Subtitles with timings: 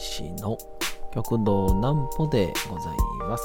[0.00, 0.58] 講談師の
[1.12, 2.96] 極道南歩でござい
[3.28, 3.44] ます。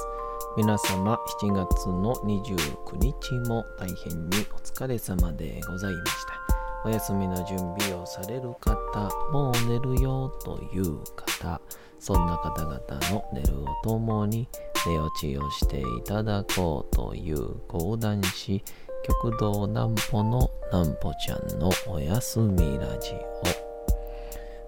[0.55, 6.89] 皆様7月の29日も大変にお疲れ様でございました。
[6.89, 11.59] お休みの準備をされる方もう寝るよという方
[11.99, 12.79] そんな方々
[13.11, 14.47] の寝るを共に
[14.85, 18.63] 寝落ちをしていただこうという講談師
[19.03, 23.64] 極道南歩の南歩ちゃんのおやすみラジオ。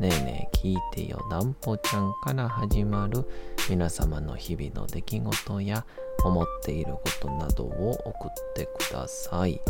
[0.00, 3.28] ねえねえ聞いてよなんぽちゃんから始まる
[3.68, 5.84] 皆様の日々の出来事や
[6.24, 9.60] 思っていることなどを送ってください。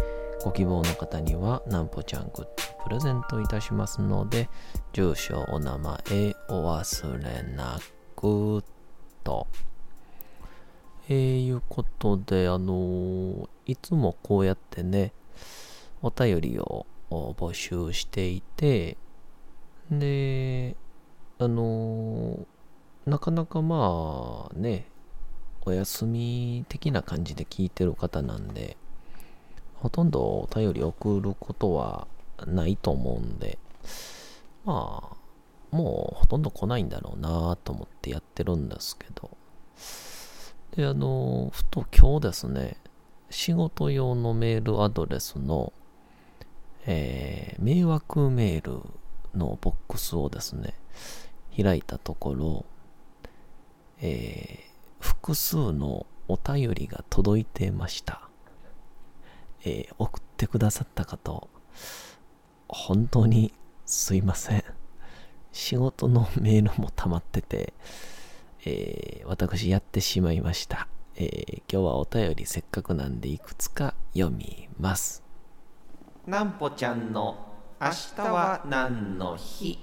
[0.45, 2.47] ご希望の方にはなんぽちゃんグッズ
[2.85, 4.49] プレゼントいたしますので、
[4.93, 5.97] 住所、お名前
[6.49, 7.81] お忘れな
[8.15, 8.63] く
[9.25, 9.49] と。
[11.09, 15.13] えー、いうことで、あのー、いつもこうやってね、
[16.03, 18.97] お便りを募集していて、
[19.91, 20.77] で、
[21.39, 22.47] あの
[23.07, 24.87] なかなかまあね、
[25.63, 28.77] お休み的な感じで聞いてる方なんで、
[29.75, 32.07] ほとんどお便り送ることは
[32.47, 33.59] ないと思うんで、
[34.65, 39.31] まあ、もうほとんど来ないんだろうなと思ってやってるんですけど、
[40.77, 42.77] で、あの、ふと今日ですね、
[43.31, 45.73] 仕事用のメールアドレスの、
[46.87, 48.83] えー、迷惑メール
[49.35, 50.75] のボックスをですね、
[51.61, 52.65] 開いたところ、
[54.01, 58.29] えー、複数のお便りが届いてました。
[59.65, 61.49] えー、送ってくださった方、
[62.69, 63.53] 本当に
[63.85, 64.65] すいません。
[65.53, 67.75] 仕事のメールも溜まってて、
[68.65, 70.89] えー、私やってしまいました。
[71.17, 75.23] えー、今日はお便りせっかくなんでいくつか読みます。
[76.27, 77.50] なんぽちゃんの
[77.83, 79.79] 明日は何の日？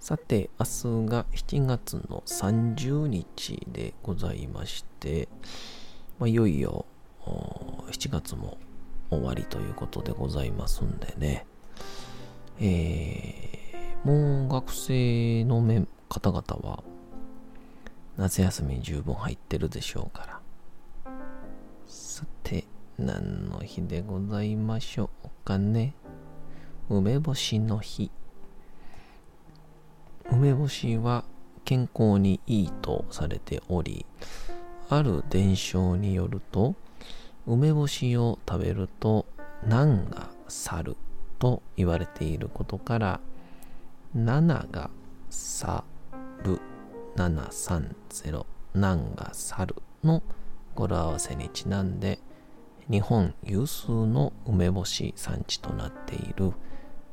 [0.00, 5.28] さて、明日が7月の30日でございまして、
[6.18, 6.86] まあ、いよいよ
[7.26, 8.56] 7月も
[9.10, 11.44] 終わりということでございますんでね、
[12.58, 15.60] えー、もう学生の
[16.08, 16.82] 方々は
[18.16, 20.40] 夏休みに十分入ってるでしょうから。
[21.86, 22.64] さて、
[22.98, 25.94] 何の日でございましょうかね。
[26.88, 28.10] 梅干しの日。
[30.30, 31.24] 梅干しは
[31.66, 34.06] 健康にいいとされており、
[34.88, 36.74] ある伝承によると、
[37.46, 39.26] 梅干しを食べると
[39.62, 40.96] 難が去る
[41.38, 43.20] と言われていることから、
[44.16, 44.88] 7が
[45.28, 45.84] 去
[46.44, 46.60] る、
[47.16, 50.22] 730、難が去るの
[50.74, 52.20] 語呂合わせにちなんで、
[52.88, 56.52] 日本有数の梅干し産地となっている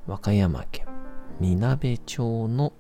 [0.06, 0.86] 和歌山県
[1.40, 2.74] みなべ町の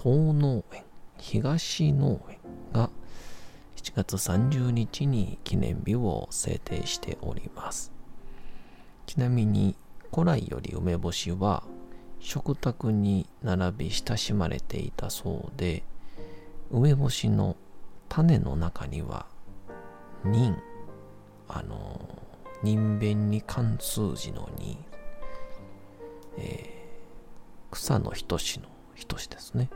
[0.00, 0.84] 東農園
[1.18, 2.38] 東農園
[2.72, 2.90] が
[3.76, 7.92] 7月30日に記念日を制定しております。
[9.06, 9.74] ちなみに
[10.14, 11.64] 古来より梅干しは
[12.20, 15.82] 食卓に並び親しまれていたそうで
[16.70, 17.56] 梅干しの
[18.08, 19.26] 種の中には
[20.24, 20.56] 仁
[21.52, 22.00] あの
[22.62, 24.76] 人弁に関数字の2、
[26.38, 28.66] えー、草の等しの
[29.08, 29.70] 等しですね。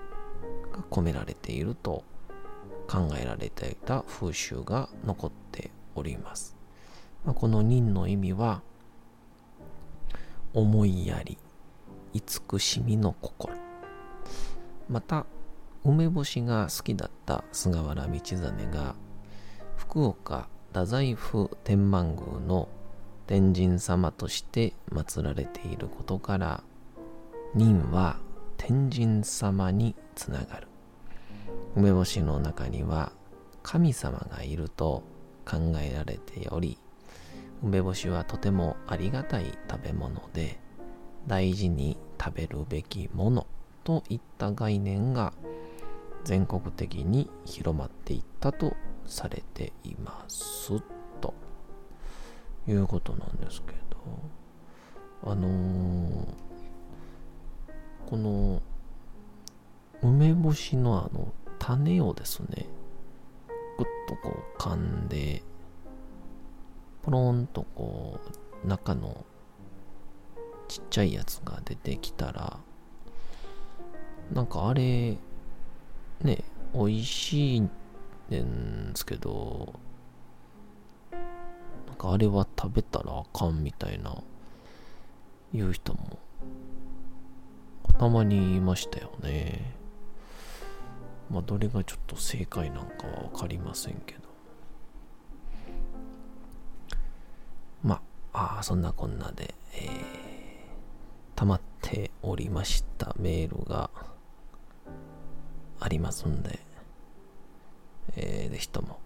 [0.72, 2.04] が込められていると
[2.88, 6.56] 考えられていた風習が残っております、
[7.24, 8.62] まあ、この任の意味は
[10.52, 11.38] 思いやり
[12.12, 13.54] 慈しみの心。
[14.88, 15.26] また
[15.84, 18.94] 梅干しが好きだった菅原道真が
[19.76, 22.68] 福岡太宰府天満宮の
[23.28, 26.64] 天神様として祀られていることから
[27.54, 28.16] 任は
[28.56, 30.66] 天神様につながる。
[31.76, 33.12] 梅干しの中には
[33.62, 35.04] 神様がいると
[35.48, 36.76] 考えられており
[37.62, 40.58] 梅干しはとてもありがたい食べ物で
[41.28, 43.46] 大事に食べるべきもの
[43.84, 45.34] といった概念が
[46.24, 48.74] 全国的に広まっていったと
[49.06, 50.80] されています。
[51.20, 51.34] と。
[52.66, 55.30] いうことなんですけど。
[55.30, 56.26] あのー、
[58.06, 58.62] この
[60.02, 62.66] 梅干しのあの種をですね
[63.78, 65.42] ぐっとこう噛んで
[67.02, 68.20] ポロンとこ
[68.64, 69.24] う中の
[70.68, 72.58] ちっちゃいやつが出てきたら
[74.32, 75.16] なんかあれ
[76.22, 77.68] ね美味しいっ
[78.30, 79.74] んですけど
[81.86, 84.22] なんかあれは食べたらあかんみたいな
[85.52, 86.18] 言う人も
[87.98, 89.72] たまにいましたよね。
[91.30, 94.20] まあどれがちょっと正解なんかは分かりませんけど。
[97.84, 98.00] ま
[98.32, 99.88] ああそんなこんなで、えー、
[101.36, 103.90] 溜まっておりましたメールが
[105.78, 106.58] ありますんで、
[108.54, 109.00] ぜひとも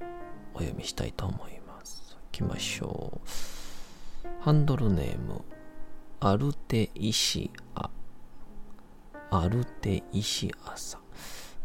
[0.52, 2.18] お読みしたいと思います。
[2.30, 4.28] いきましょう。
[4.40, 5.42] ハンドルネーム、
[6.20, 7.88] アルテイシア。
[9.30, 10.98] アルテイシアさ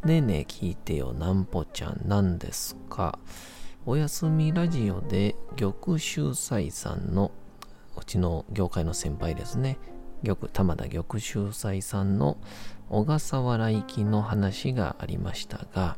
[0.06, 0.08] ん。
[0.08, 3.20] ねえねえ聞いてよ、なんぽちゃん、何ですか？
[3.86, 7.32] おやすみラジオで玉秀斎さんの
[7.98, 9.78] うちの業界の先輩ですね。
[10.24, 12.38] 玉玉田玉秀斎さんの
[12.88, 15.98] 小笠原行きの話がありましたが、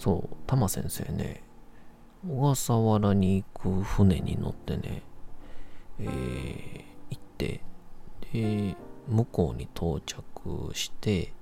[0.00, 1.42] そう、玉先生ね、
[2.26, 5.02] 小笠原に行く船に乗ってね、
[5.98, 7.60] えー、行って、
[8.32, 8.76] で、
[9.06, 11.34] 向こうに到着して、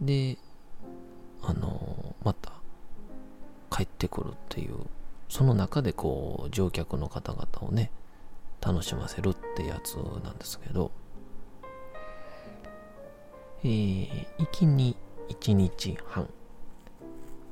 [0.00, 0.38] で、
[1.42, 2.50] あの、また
[3.70, 4.78] 帰ってくるっていう、
[5.28, 7.90] その中でこう、乗客の方々をね、
[8.62, 10.90] 楽しませるってやつなんですけど、
[13.62, 14.08] えー、
[14.38, 14.96] 行きに
[15.28, 16.26] 1日半。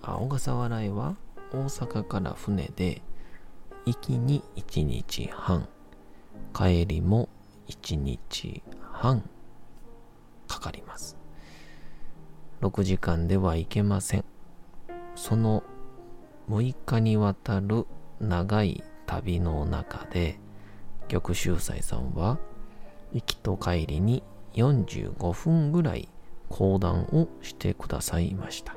[0.03, 1.17] あ小笠原へは
[1.53, 3.03] 大阪から船で、
[3.87, 5.69] 行きに1日半。
[6.55, 7.29] 帰りも
[7.69, 8.63] 1日
[8.93, 9.23] 半
[10.49, 11.17] かかります。
[12.61, 14.25] 6時間では行けません。
[15.15, 15.63] その
[16.49, 17.87] 6日にわたる
[18.21, 20.39] 長い旅の中で、
[21.09, 22.39] 玉秀斎さんは
[23.13, 24.23] 行きと帰りに
[24.55, 26.09] 45分ぐらい
[26.49, 28.77] 講談をしてくださいました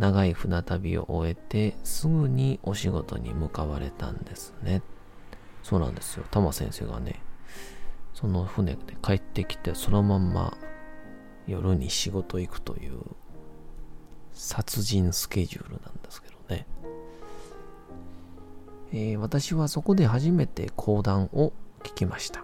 [0.00, 4.80] 長い船旅を終えてすぐにお仕事に向かわれたんですね。
[5.62, 6.24] そうなんですよ。
[6.30, 7.20] 玉先生がね
[8.14, 10.56] その船で帰ってきてそのまんま
[11.46, 12.98] 夜に仕事行くという
[14.32, 16.66] 殺人スケジュールなんですけどね。
[18.92, 21.52] えー、私はそこで初めて講談を
[21.82, 22.42] 聞きました。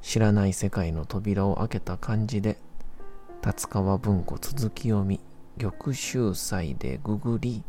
[0.00, 2.58] 知らない世界の扉を開けた感じで、
[3.42, 5.20] 達川文庫続き読み、
[5.58, 7.62] 玉秀祭でググり、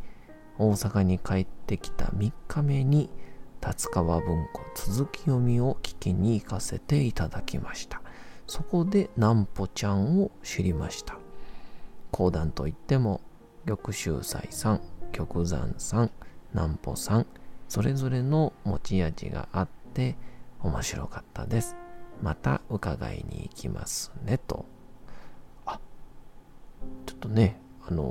[0.58, 3.10] 大阪に帰ってきた3日目に、
[3.62, 8.02] 達川文庫続き読みを聞きに行かせていただきました。
[8.48, 11.18] そこで南穂ちゃんを知りました。
[12.12, 13.22] 講談といっても、
[13.66, 14.81] 玉秀祭さん、
[15.12, 16.12] 玉山さん、
[16.54, 17.26] 南穂さん、
[17.68, 20.16] それぞれの持ち味があって
[20.62, 21.76] 面白かったです。
[22.22, 24.66] また伺いに行きますねと。
[25.66, 25.80] あ、
[27.06, 28.04] ちょっとね、あの、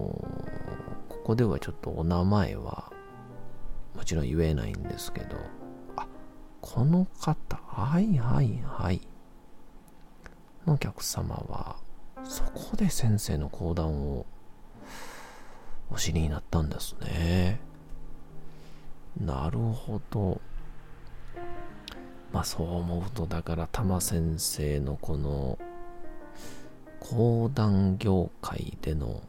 [1.08, 2.92] ここではちょっとお名前は
[3.94, 5.36] もちろん言えないんですけど、
[5.96, 6.06] あ、
[6.60, 9.00] この方、はいはいはい。
[10.66, 11.76] のお客様は、
[12.24, 14.26] そこで先生の講談を
[15.90, 17.60] お知りになったんですね。
[19.20, 20.40] なるほど。
[22.32, 25.58] まあそう思うと、だから玉先生のこの
[26.98, 29.22] 講談業界での、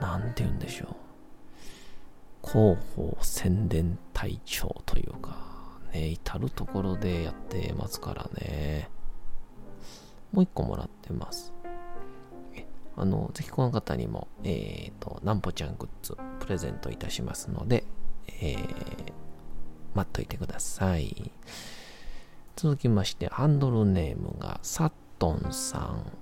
[0.00, 0.96] なんて言うんでしょ
[2.44, 2.48] う。
[2.48, 5.36] 広報宣伝隊長というか、
[5.92, 8.88] ね、至るところでやってますからね。
[10.32, 11.52] もう一個もらってます。
[12.96, 17.84] あの、ぜひこの方にも、えっ、ー、と、なんぽちゃんグッズプレゼントいたしますので、
[18.40, 19.12] えー、
[19.94, 21.30] 待っといてください。
[22.56, 26.12] 続きまして、ハンドルネームがサットンさん。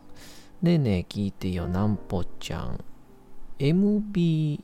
[0.63, 2.85] でね、聞いてよ、なんぽちゃん。
[3.59, 4.61] MBTI、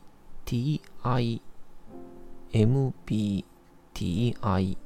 [2.53, 4.77] MBTI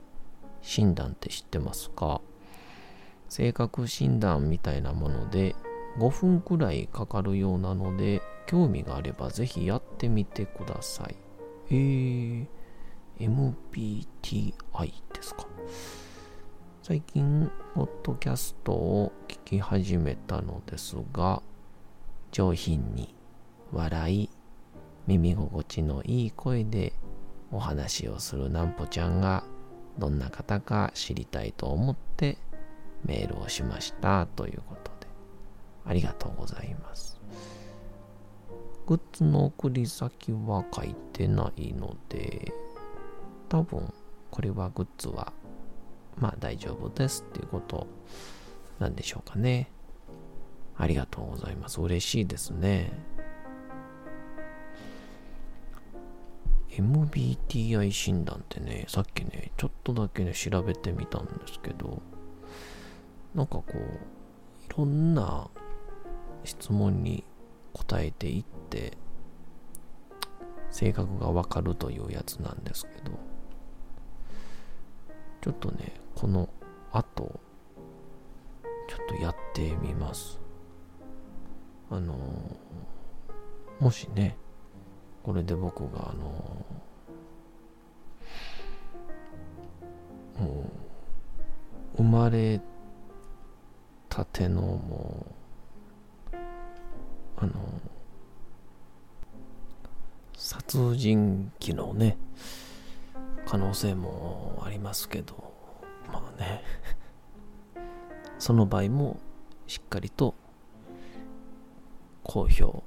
[0.62, 2.20] 診断って知ってますか？
[3.28, 5.56] 性格診断みたいなもので
[5.98, 11.16] 5分くらいかかるようなので興味があればぜひやってみてください。
[11.70, 12.46] えー、
[13.18, 14.54] MBTI
[15.14, 15.48] ですか？
[16.80, 21.42] 最近、ポッドキャストを聞き始めたのですが、
[22.30, 23.15] 上品に
[23.76, 24.30] 笑い、
[25.06, 26.92] 耳心地のいい声で
[27.52, 29.44] お話をするなんぽちゃんが
[29.98, 32.38] どんな方か知りたいと思って
[33.04, 35.06] メールをしましたということで
[35.84, 37.20] ありがとうございます。
[38.86, 42.52] グッズの送り先は書いてないので、
[43.48, 43.92] 多分
[44.30, 45.32] これはグッズは
[46.16, 47.86] まあ大丈夫ですっていうこと
[48.78, 49.70] なんでしょうかね。
[50.76, 51.80] ありがとうございます。
[51.80, 52.92] 嬉しいですね。
[56.76, 62.02] MBTI 診断ってね、さっきね、ちょっとだけね、調べてみたんですけど、
[63.34, 65.48] なんかこう、いろんな
[66.44, 67.24] 質問に
[67.72, 68.96] 答えていって、
[70.70, 73.18] 性格がわかるというやつなんですけど、
[75.40, 76.50] ちょっとね、この
[76.92, 77.40] 後、
[78.88, 80.38] ちょっとやってみます。
[81.88, 82.16] あの
[83.78, 84.36] もしね、
[85.26, 86.24] これで僕があの
[90.38, 90.70] も
[91.94, 92.60] う生まれ
[94.08, 95.26] たてのも
[96.32, 96.36] う
[97.38, 97.52] あの
[100.36, 102.16] 殺人鬼のね
[103.46, 105.52] 可能性もありますけど
[106.06, 106.62] まあね
[108.38, 109.18] その場合も
[109.66, 110.36] しっかりと
[112.22, 112.84] 公表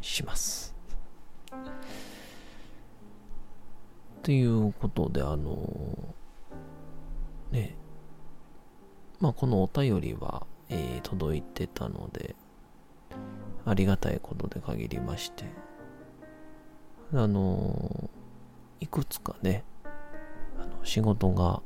[0.00, 0.79] します。
[4.20, 6.14] っていうことで、あの、
[7.50, 7.74] ね、
[9.18, 12.36] まあ、このお便りは、えー、届いてたので、
[13.64, 15.46] ありがたいことで限りまして、
[17.14, 18.10] あの、
[18.80, 19.64] いくつかね、
[20.58, 21.62] あの仕事が、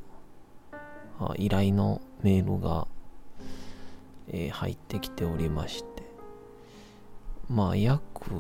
[1.37, 2.87] 依頼のメールが、
[4.29, 6.05] えー、入ってきておりまして、
[7.51, 8.31] まあ約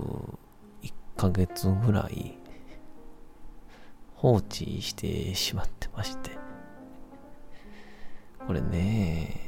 [0.83, 2.39] 1ヶ月ぐらい
[4.15, 6.31] 放置してしまってまして。
[8.47, 9.41] これね、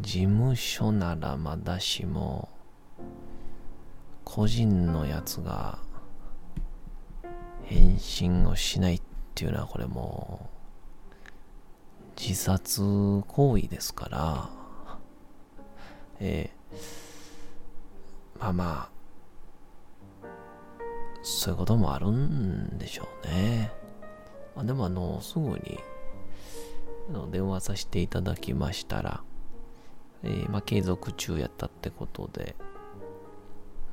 [0.00, 2.48] 事務所ならまだしも、
[4.24, 5.78] 個人のやつが
[7.64, 9.02] 返信をしないっ
[9.34, 14.50] ていうのはこれもう自殺行為ですから、
[16.20, 19.01] えー、まあまあ、
[21.22, 23.72] そういうこともあるんでしょうね。
[24.56, 25.78] あでもあの、すぐに
[27.30, 29.22] 電話させていただきましたら、
[30.24, 32.56] えー、まあ、継続中やったってことで、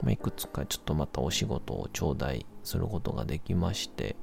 [0.02, 4.16] まあ、いくつかちょっとまたお仕事を頂戴することができまして、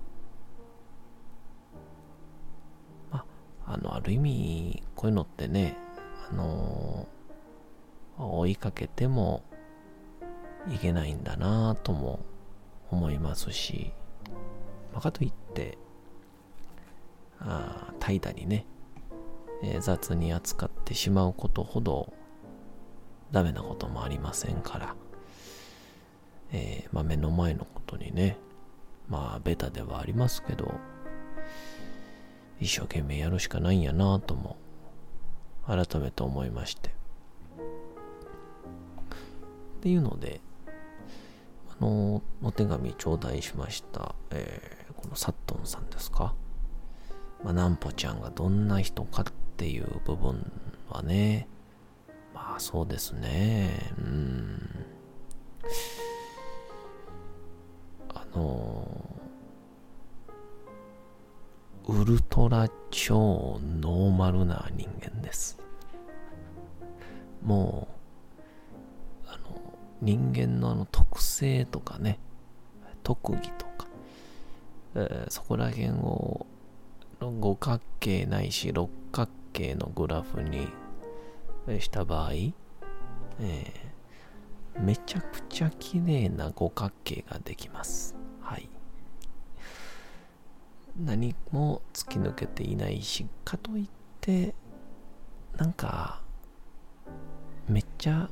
[3.10, 3.24] ま
[3.66, 5.76] あ、あの、ある意味、こういうのってね、
[6.30, 9.42] あのー、追いかけても
[10.68, 12.20] いけないんだなぁとも
[12.90, 13.92] 思いますし、
[14.92, 15.78] まあ、かといって、
[17.40, 18.66] あ怠惰にね、
[19.62, 22.12] えー、雑に扱ってしまうことほど
[23.32, 24.94] ダメなこともありませんから、
[26.52, 28.38] えー、まあ、目の前のことにね、
[29.08, 30.74] まあベタではありますけど、
[32.60, 34.56] 一生懸命やるしかないんやなとも
[35.66, 36.90] 改めて思いまして。
[36.90, 36.92] っ
[39.80, 40.40] ていうので、
[41.80, 46.34] あの、お手紙頂戴しました、えー、このサットンさんですか？
[47.44, 49.24] まあ、なんぽちゃんがどんな人かっ
[49.56, 50.50] ていう部分
[50.88, 51.48] はね、
[52.34, 54.84] まあそうですね、うん。
[58.14, 58.88] あの
[61.88, 65.58] ウルトラ超ノーマルな人間です。
[67.42, 67.95] もう、
[70.02, 72.18] 人間のあの特性とかね、
[73.02, 73.86] 特技とか、
[74.94, 76.46] えー、そこら辺を
[77.20, 80.68] 五角形ないし六角形のグラフに
[81.80, 88.14] した場合、えー、めちゃくちゃ綺麗な五角形ができます。
[88.40, 88.68] はい。
[90.98, 93.86] 何も突き抜けていないし、かといっ
[94.20, 94.54] て、
[95.56, 96.22] なんか、
[97.68, 98.30] めっちゃ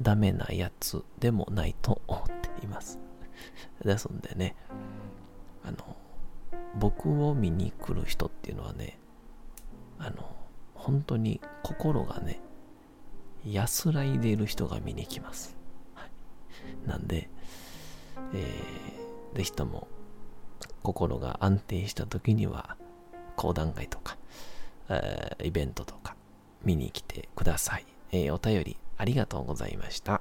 [0.00, 2.98] ダメなやつでもないと思っています。
[3.84, 4.54] ですんでね、
[5.64, 5.96] あの、
[6.76, 8.98] 僕を見に来る人っていうのはね、
[9.98, 10.36] あの、
[10.74, 12.40] 本当に心がね、
[13.44, 15.56] 安らいでいる人が見に来ます。
[15.94, 17.28] はい、なんで、
[18.32, 19.88] えー、ぜひとも
[20.82, 22.76] 心が安定した時には
[23.36, 24.16] 講談会とか、
[24.88, 26.16] えー、イベントとか
[26.64, 27.86] 見に来てください。
[28.10, 30.20] えー、お便りありがとうございました。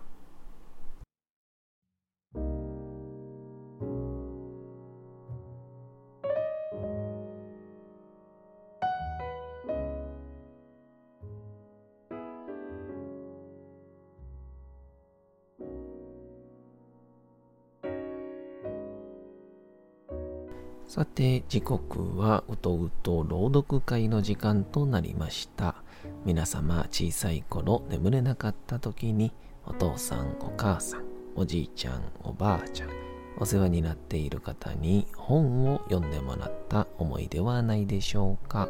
[20.87, 25.76] さて時刻はうとうと朗読会の時間となりました
[26.27, 29.31] 皆様、小さい頃眠れなかった時に、
[29.65, 31.03] お父さん、お母さん、
[31.37, 32.89] おじいちゃん、おばあちゃん、
[33.37, 38.67] お世話になっている方に本を読んでもらった思いではないでしょうか。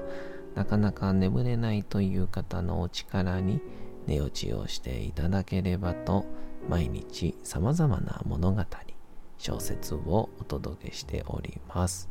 [0.53, 3.59] なかなか眠れないという方のお力に
[4.05, 6.25] 寝落ちをしていただければと、
[6.69, 8.63] 毎日様々な物語、
[9.39, 12.07] 小説をお届けしております。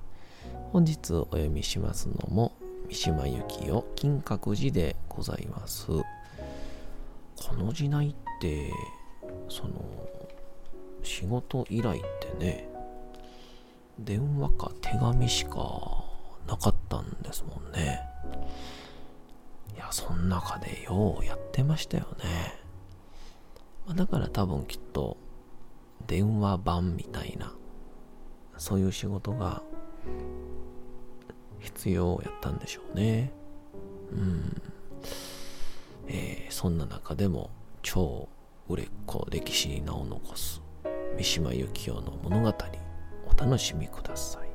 [0.73, 2.50] 本日お読みしますのも
[2.88, 5.87] 三島由紀夫金閣寺でございます。
[5.88, 6.05] こ
[7.55, 8.73] の時代って
[9.49, 9.75] その
[11.02, 12.69] 仕事依頼ってね
[13.99, 16.05] 電話か手紙しか
[16.47, 18.00] なかったんですもんね。
[19.75, 23.95] いや、そん中でようやってましたよね。
[23.95, 25.16] だから多分きっと
[26.07, 27.52] 電話番みたいな
[28.59, 29.62] そういう仕事が
[31.61, 33.33] 必要やったんでしょうね。
[34.13, 34.63] うん。
[36.09, 37.51] えー、そんな中でも
[37.83, 38.29] 超
[38.69, 40.63] 売れっ子歴史に名を残す
[41.17, 42.55] 三島由紀夫の物語
[43.27, 44.47] お楽しみください。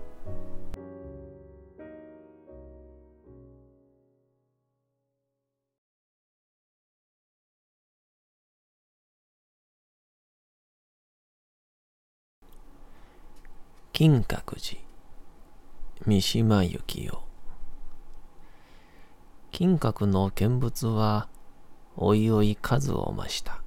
[13.93, 14.90] 金閣寺
[16.03, 17.21] 三島由紀夫。
[19.51, 21.29] 金閣の見物は
[21.95, 23.61] おいおい数を増した。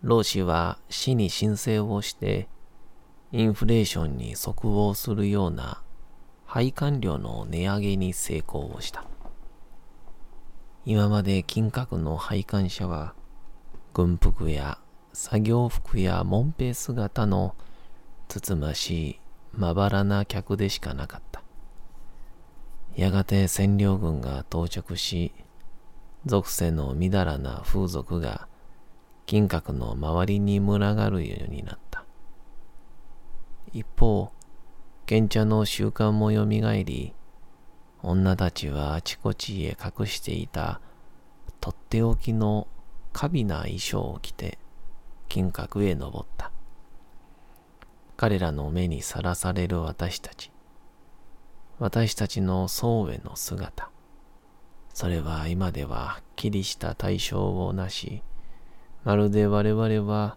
[0.00, 2.48] 老子は死に申請をして
[3.32, 5.82] インフレーションに即応するような
[6.46, 9.04] 配管料の値上げに成功をした。
[10.86, 13.14] 今まで金閣の配管者は
[13.92, 14.78] 軍服や
[15.12, 17.54] 作業服や門兵姿の
[18.28, 19.20] つつましい
[19.52, 21.42] まばらな客でしかなかった。
[22.94, 25.32] やがて占領軍が到着し、
[26.26, 28.48] 属性のみだらな風俗が
[29.26, 32.04] 金閣の周りに群がるようになった。
[33.72, 34.32] 一方、
[35.06, 37.14] 賢茶の習慣もよみがえり、
[38.02, 40.80] 女たちはあちこちへ隠していた
[41.60, 42.68] とっておきの
[43.12, 44.58] 華美な衣装を着て
[45.28, 46.52] 金閣へ登った。
[48.18, 50.50] 彼らの目にさらされる私たち。
[51.78, 53.90] 私たちの僧への姿。
[54.92, 58.24] それは今でははっきりした対象をなし、
[59.04, 60.36] まるで我々は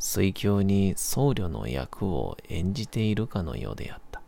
[0.00, 4.20] 水郷に僧侶の役を演じているかのようであった。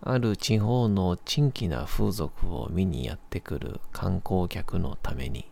[0.00, 5.50] ある地方の珍奇な風俗を見にやってくる観光客のために、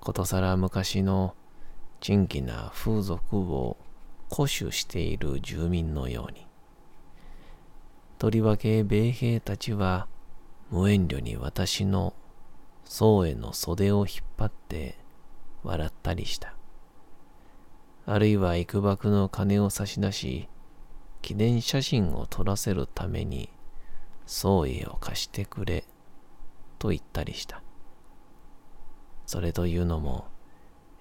[0.00, 1.36] ことさら昔の
[2.00, 3.76] 珍奇な風俗を
[4.30, 6.46] 固守している住民のように。
[8.18, 10.08] とりわけ米兵たちは
[10.70, 12.14] 無遠慮に私の
[12.84, 14.98] 僧への袖を引っ張って
[15.62, 16.54] 笑ったりした。
[18.06, 20.48] あるいは幾ばくの金を差し出し、
[21.22, 23.50] 記念写真を撮らせるために
[24.26, 25.84] 僧へを貸してくれ
[26.78, 27.62] と言ったりした。
[29.26, 30.26] それというのも、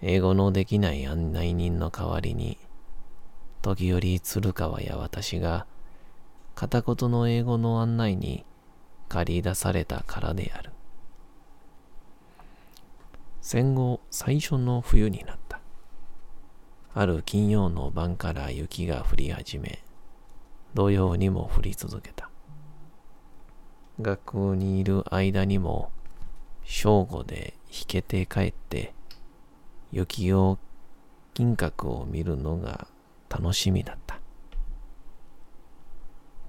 [0.02, 2.58] 英語のできない案内人の代わりに、
[3.66, 5.66] 時折鶴川や私が
[6.54, 8.46] 片言の英語の案内に
[9.10, 10.70] 借り出されたからである。
[13.42, 15.60] 戦後最初の冬になった。
[16.94, 19.80] ある金曜の晩から雪が降り始め、
[20.76, 22.30] 土曜にも降り続けた。
[24.00, 25.90] 学校にいる間にも
[26.66, 28.94] 正午で引けて帰って
[29.92, 30.60] 雪を
[31.34, 32.88] 金閣を見るのが
[33.30, 34.20] 楽しみだった。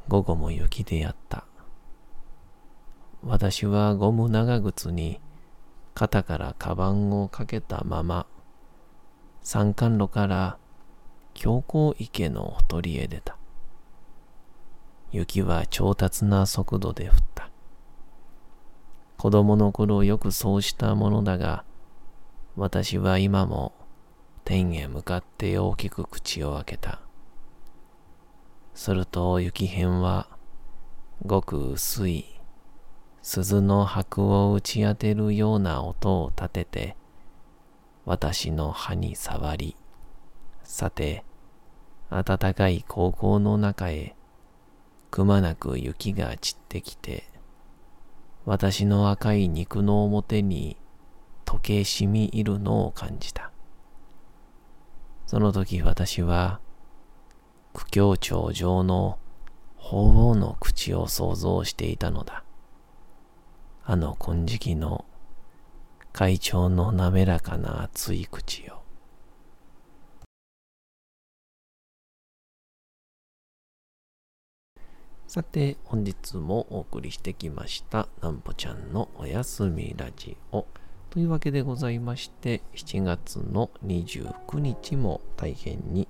[0.09, 1.45] 午後も雪でやった。
[3.23, 5.21] 私はゴム長靴に
[5.95, 8.27] 肩からカバンをかけたまま
[9.47, 10.59] 山間路から
[11.35, 13.37] 強行池のほとりへ出た。
[15.13, 17.49] 雪は長達な速度で降った。
[19.17, 21.65] 子供の頃よくそうしたものだが、
[22.57, 23.73] 私は今も
[24.47, 27.03] 天へ向かって大きく口を開けた。
[28.75, 30.29] すると雪片は
[31.27, 32.27] ごく薄い
[33.23, 36.97] 鈴の箔を打ち当てるような音を立てて
[38.05, 39.75] 私の歯に触り、
[40.63, 41.25] さて、
[42.09, 44.15] 暖かい高校の中へ
[45.11, 47.25] くまなく雪が散ってきて、
[48.45, 50.77] 私の赤い肉の表に
[51.45, 53.51] 溶け染み入るのを感じた。
[55.27, 56.61] その時私は
[57.73, 59.19] 苦境長上の
[59.77, 62.45] 鳳凰の口を想像していたのだ。
[63.85, 65.05] あの金色の
[66.13, 68.83] 会長の滑らかな熱い口を。
[75.27, 80.67] さて、本日もお送りしてきました、なんぽちゃんのおやすみラジオ。
[81.17, 86.07] というわけでございまして、7月の29日も大変に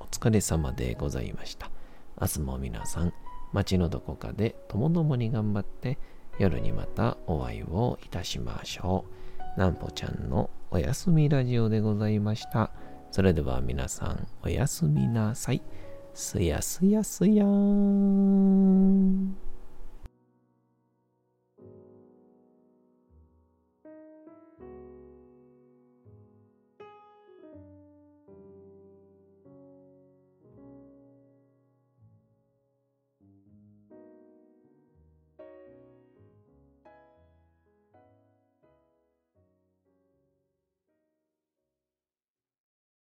[0.00, 1.70] お疲れ様でございました。
[2.18, 3.12] 明日も皆さん、
[3.52, 5.98] 街のどこかでともどもに頑張って、
[6.38, 9.04] 夜にまたお会いをいたしましょ
[9.54, 9.60] う。
[9.60, 12.70] なんぽちゃんのおやすみラジオでございました。
[13.10, 15.60] それでは皆さん、おやすみなさい。
[16.14, 19.47] すやすやすやーん。